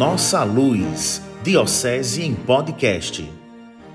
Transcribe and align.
Nossa 0.00 0.42
Luz, 0.44 1.20
Diocese 1.44 2.22
em 2.22 2.34
Podcast. 2.34 3.30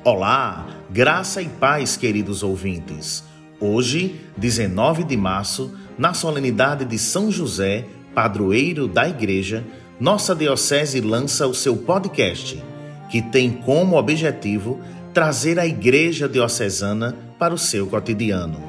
Olá, 0.04 0.68
graça 0.88 1.42
e 1.42 1.50
paz, 1.50 1.98
queridos 1.98 2.44
ouvintes. 2.44 3.24
Hoje, 3.60 4.22
19 4.38 5.04
de 5.04 5.18
março, 5.18 5.76
na 5.98 6.14
solenidade 6.14 6.86
de 6.86 7.00
São 7.00 7.32
José, 7.32 7.88
padroeiro 8.14 8.88
da 8.88 9.10
Igreja, 9.10 9.66
nossa 10.00 10.36
Diocese 10.36 11.02
lança 11.02 11.48
o 11.48 11.56
seu 11.56 11.76
podcast, 11.76 12.64
que 13.10 13.24
tem 13.24 13.50
como 13.50 13.98
objetivo 13.98 14.80
trazer 15.12 15.58
a 15.58 15.66
Igreja 15.66 16.30
Diocesana 16.30 17.18
para 17.40 17.52
o 17.52 17.58
seu 17.58 17.88
cotidiano. 17.88 18.62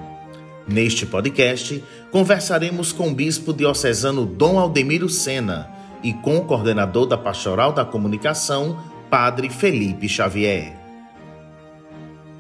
Neste 0.67 1.05
podcast, 1.05 1.85
conversaremos 2.11 2.93
com 2.93 3.11
o 3.11 3.15
Bispo 3.15 3.53
Diocesano 3.53 4.25
Dom 4.25 4.59
Aldemiro 4.59 5.11
Sena 5.11 5.76
e 6.07 6.13
com 6.13 6.39
o 6.39 6.45
coordenador 6.45 7.05
da 7.05 7.19
Pastoral 7.19 7.73
da 7.73 7.85
Comunicação, 7.85 8.79
Padre 9.11 9.51
Felipe 9.51 10.09
Xavier. 10.09 10.73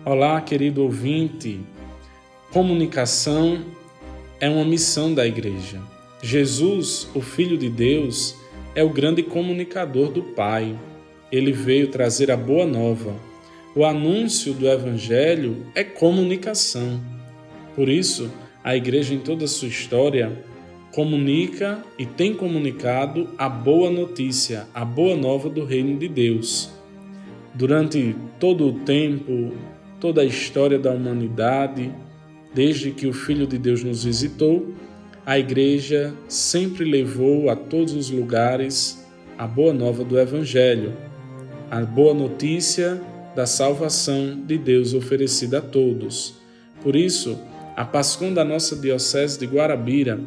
Olá, 0.04 0.40
querido 0.40 0.84
ouvinte. 0.84 1.58
Comunicação 2.52 3.64
é 4.38 4.48
uma 4.48 4.64
missão 4.64 5.12
da 5.12 5.26
Igreja. 5.26 5.80
Jesus, 6.22 7.08
o 7.12 7.20
Filho 7.20 7.58
de 7.58 7.68
Deus, 7.68 8.36
é 8.72 8.84
o 8.84 8.90
grande 8.90 9.24
comunicador 9.24 10.12
do 10.12 10.22
Pai. 10.22 10.78
Ele 11.32 11.50
veio 11.50 11.88
trazer 11.88 12.30
a 12.30 12.36
boa 12.36 12.66
nova. 12.66 13.16
O 13.74 13.84
anúncio 13.84 14.54
do 14.54 14.68
Evangelho 14.68 15.66
é 15.74 15.82
comunicação. 15.82 17.00
Por 17.74 17.88
isso, 17.88 18.30
a 18.62 18.76
Igreja, 18.76 19.12
em 19.12 19.18
toda 19.18 19.44
a 19.44 19.48
sua 19.48 19.66
história, 19.66 20.40
comunica 20.96 21.84
e 21.98 22.06
tem 22.06 22.32
comunicado 22.32 23.28
a 23.36 23.50
boa 23.50 23.90
notícia, 23.90 24.66
a 24.72 24.82
boa 24.82 25.14
nova 25.14 25.50
do 25.50 25.62
reino 25.62 25.98
de 25.98 26.08
Deus. 26.08 26.70
Durante 27.52 28.16
todo 28.40 28.66
o 28.66 28.72
tempo, 28.80 29.52
toda 30.00 30.22
a 30.22 30.24
história 30.24 30.78
da 30.78 30.90
humanidade, 30.90 31.92
desde 32.54 32.92
que 32.92 33.06
o 33.06 33.12
Filho 33.12 33.46
de 33.46 33.58
Deus 33.58 33.84
nos 33.84 34.04
visitou, 34.04 34.72
a 35.26 35.38
Igreja 35.38 36.14
sempre 36.28 36.82
levou 36.86 37.50
a 37.50 37.56
todos 37.56 37.92
os 37.92 38.08
lugares 38.08 39.06
a 39.36 39.46
boa 39.46 39.74
nova 39.74 40.02
do 40.02 40.18
Evangelho, 40.18 40.94
a 41.70 41.78
boa 41.82 42.14
notícia 42.14 42.98
da 43.34 43.44
salvação 43.44 44.42
de 44.46 44.56
Deus 44.56 44.94
oferecida 44.94 45.58
a 45.58 45.60
todos. 45.62 46.36
Por 46.82 46.96
isso, 46.96 47.38
a 47.76 47.84
Pascom 47.84 48.32
da 48.32 48.42
nossa 48.42 48.74
Diocese 48.74 49.38
de 49.38 49.44
Guarabira 49.44 50.18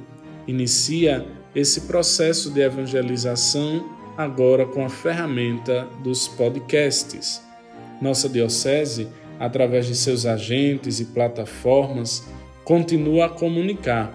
inicia 0.48 1.26
esse 1.56 1.82
processo 1.82 2.52
de 2.52 2.62
evangelização 2.62 3.98
agora 4.18 4.66
com 4.66 4.86
a 4.86 4.90
ferramenta 4.90 5.88
dos 6.04 6.28
podcasts. 6.28 7.42
Nossa 8.02 8.28
Diocese, 8.30 9.08
através 9.40 9.86
de 9.88 9.96
seus 9.96 10.26
agentes 10.26 11.00
e 11.00 11.06
plataformas, 11.06 12.28
continua 12.64 13.26
a 13.26 13.30
comunicar. 13.30 14.14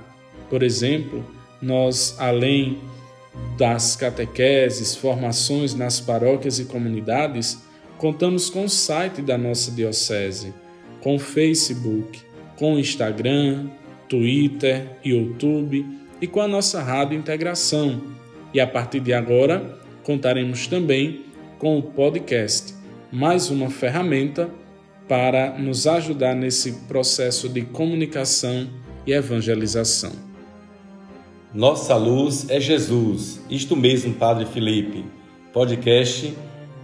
Por 0.48 0.62
exemplo, 0.62 1.24
nós, 1.60 2.14
além 2.18 2.78
das 3.58 3.96
catequeses, 3.96 4.94
formações 4.94 5.74
nas 5.74 6.00
paróquias 6.00 6.58
e 6.58 6.66
comunidades, 6.66 7.62
contamos 7.98 8.50
com 8.50 8.64
o 8.64 8.68
site 8.68 9.22
da 9.22 9.36
nossa 9.36 9.70
Diocese, 9.70 10.54
com 11.00 11.18
Facebook, 11.18 12.20
com 12.56 12.78
Instagram, 12.78 13.68
Twitter, 14.08 14.98
YouTube 15.04 16.03
e 16.20 16.26
com 16.26 16.40
a 16.40 16.48
nossa 16.48 16.82
Rádio 16.82 17.18
Integração. 17.18 18.00
E 18.52 18.60
a 18.60 18.66
partir 18.66 19.00
de 19.00 19.12
agora, 19.12 19.78
contaremos 20.02 20.66
também 20.66 21.24
com 21.58 21.78
o 21.78 21.82
podcast, 21.82 22.74
mais 23.12 23.50
uma 23.50 23.70
ferramenta 23.70 24.48
para 25.08 25.58
nos 25.58 25.86
ajudar 25.86 26.34
nesse 26.34 26.72
processo 26.86 27.48
de 27.48 27.62
comunicação 27.62 28.68
e 29.06 29.12
evangelização. 29.12 30.12
Nossa 31.52 31.94
luz 31.96 32.50
é 32.50 32.58
Jesus, 32.58 33.40
isto 33.48 33.76
mesmo, 33.76 34.14
Padre 34.14 34.46
Felipe. 34.46 35.04
Podcast 35.52 36.34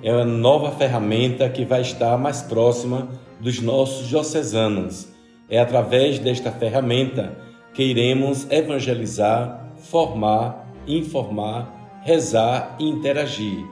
é 0.02 0.12
uma 0.12 0.24
nova 0.24 0.70
ferramenta 0.70 1.48
que 1.48 1.64
vai 1.64 1.80
estar 1.80 2.16
mais 2.16 2.40
próxima 2.42 3.08
dos 3.40 3.60
nossos 3.60 4.08
diocesanos. 4.08 5.08
É 5.48 5.58
através 5.58 6.18
desta 6.18 6.52
ferramenta 6.52 7.36
que 7.80 7.84
iremos 7.84 8.46
evangelizar, 8.50 9.72
formar, 9.78 10.70
informar, 10.86 12.02
rezar 12.04 12.76
e 12.78 12.86
interagir. 12.86 13.64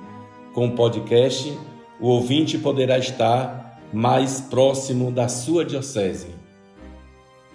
Com 0.55 0.69
o 0.69 0.73
podcast, 0.73 1.53
o 2.01 2.07
ouvinte 2.07 2.57
poderá 2.57 2.97
estar 2.97 3.79
mais 3.93 4.41
próximo 4.41 5.13
da 5.13 5.29
sua 5.29 5.63
diocese. 5.63 6.29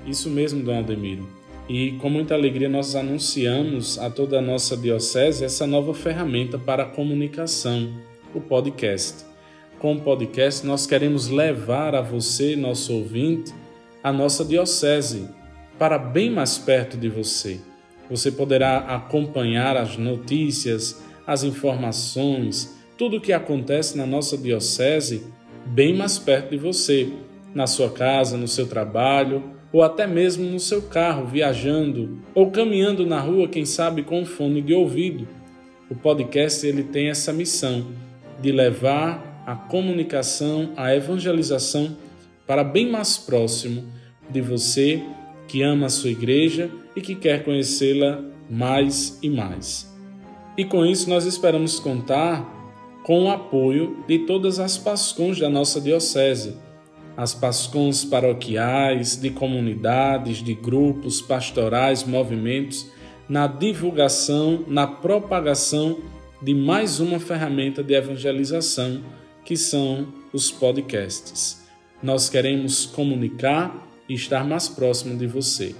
Isso 0.05 0.29
mesmo, 0.29 0.61
Dom 0.61 0.77
Ademiro. 0.77 1.27
E 1.67 1.93
com 1.93 2.07
muita 2.07 2.35
alegria 2.35 2.69
nós 2.69 2.95
anunciamos 2.95 3.97
a 3.97 4.11
toda 4.11 4.37
a 4.37 4.41
nossa 4.41 4.77
diocese 4.77 5.43
essa 5.43 5.65
nova 5.65 5.91
ferramenta 5.95 6.59
para 6.59 6.83
a 6.83 6.87
comunicação, 6.87 7.91
o 8.31 8.39
podcast. 8.39 9.25
Com 9.79 9.95
o 9.95 10.01
podcast 10.01 10.63
nós 10.67 10.85
queremos 10.85 11.29
levar 11.29 11.95
a 11.95 12.01
você, 12.01 12.55
nosso 12.55 12.93
ouvinte, 12.93 13.51
a 14.03 14.13
nossa 14.13 14.45
diocese, 14.45 15.27
para 15.77 15.97
bem 15.97 16.29
mais 16.29 16.57
perto 16.57 16.97
de 16.97 17.09
você. 17.09 17.59
Você 18.09 18.31
poderá 18.31 18.79
acompanhar 18.79 19.77
as 19.77 19.97
notícias, 19.97 21.01
as 21.25 21.43
informações, 21.43 22.77
tudo 22.97 23.17
o 23.17 23.21
que 23.21 23.33
acontece 23.33 23.97
na 23.97 24.05
nossa 24.05 24.37
diocese 24.37 25.25
bem 25.65 25.95
mais 25.95 26.17
perto 26.17 26.51
de 26.51 26.57
você, 26.57 27.09
na 27.53 27.67
sua 27.67 27.89
casa, 27.89 28.37
no 28.37 28.47
seu 28.47 28.67
trabalho 28.67 29.43
ou 29.71 29.81
até 29.81 30.05
mesmo 30.05 30.45
no 30.45 30.59
seu 30.59 30.83
carro, 30.83 31.25
viajando 31.25 32.19
ou 32.35 32.51
caminhando 32.51 33.05
na 33.05 33.19
rua, 33.19 33.47
quem 33.47 33.65
sabe 33.65 34.03
com 34.03 34.23
fone 34.23 34.61
de 34.61 34.73
ouvido. 34.73 35.27
O 35.89 35.95
podcast 35.95 36.65
ele 36.65 36.83
tem 36.83 37.09
essa 37.09 37.33
missão 37.33 37.87
de 38.39 38.51
levar 38.51 39.43
a 39.47 39.55
comunicação, 39.55 40.71
a 40.77 40.95
evangelização 40.95 41.97
para 42.45 42.63
bem 42.63 42.89
mais 42.89 43.17
próximo 43.17 43.83
de 44.29 44.41
você 44.41 45.01
que 45.53 45.61
ama 45.61 45.85
a 45.85 45.89
sua 45.89 46.09
igreja 46.09 46.71
e 46.95 46.99
que 46.99 47.13
quer 47.13 47.43
conhecê-la 47.43 48.23
mais 48.49 49.19
e 49.21 49.29
mais. 49.29 49.87
E 50.57 50.65
com 50.65 50.83
isso 50.83 51.07
nós 51.07 51.25
esperamos 51.25 51.79
contar 51.79 52.43
com 53.03 53.25
o 53.25 53.29
apoio 53.29 54.03
de 54.07 54.17
todas 54.25 54.57
as 54.57 54.79
pascões 54.79 55.39
da 55.39 55.51
nossa 55.51 55.79
diocese, 55.79 56.57
as 57.15 57.35
pascões 57.35 58.03
paroquiais, 58.03 59.15
de 59.15 59.29
comunidades, 59.29 60.37
de 60.37 60.55
grupos, 60.55 61.21
pastorais, 61.21 62.03
movimentos, 62.03 62.89
na 63.29 63.45
divulgação, 63.45 64.65
na 64.67 64.87
propagação 64.87 65.99
de 66.41 66.55
mais 66.55 66.99
uma 66.99 67.19
ferramenta 67.19 67.83
de 67.83 67.93
evangelização, 67.93 69.03
que 69.45 69.55
são 69.55 70.07
os 70.33 70.49
podcasts. 70.49 71.63
Nós 72.01 72.27
queremos 72.27 72.87
comunicar 72.87 73.92
e 74.07 74.13
estar 74.13 74.43
mais 74.43 74.67
próximo 74.67 75.17
de 75.17 75.27
você. 75.27 75.75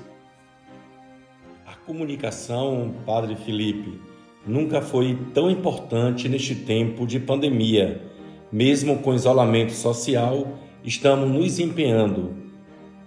A 1.66 1.73
comunicação, 1.73 2.94
Padre 3.06 3.35
Felipe, 3.35 4.00
nunca 4.45 4.81
foi 4.81 5.17
tão 5.34 5.50
importante 5.50 6.29
neste 6.29 6.56
tempo 6.56 7.06
de 7.06 7.19
pandemia. 7.19 8.01
Mesmo 8.51 9.00
com 9.00 9.13
isolamento 9.13 9.73
social, 9.73 10.59
estamos 10.83 11.30
nos 11.30 11.59
empenhando 11.59 12.36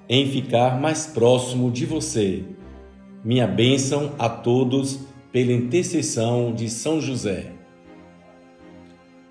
em 0.08 0.26
ficar 0.29 0.81
mais 0.81 1.06
próximo 1.06 1.70
de 1.70 1.85
você. 1.85 2.44
Minha 3.25 3.46
bênção 3.46 4.12
a 4.19 4.29
todos 4.29 5.00
pela 5.32 5.52
intercessão 5.52 6.55
de 6.55 6.69
São 6.69 7.00
José. 7.00 7.52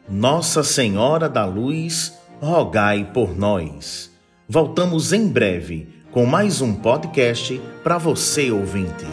Nossa 0.08 0.64
Senhora 0.64 1.28
da 1.28 1.46
Luz, 1.46 2.18
rogai 2.42 3.10
por 3.12 3.36
nós. 3.36 4.15
Voltamos 4.48 5.12
em 5.12 5.28
breve 5.28 5.88
com 6.12 6.24
mais 6.24 6.62
um 6.62 6.72
podcast 6.72 7.60
para 7.84 7.98
você 7.98 8.52
ouvinte. 8.52 9.04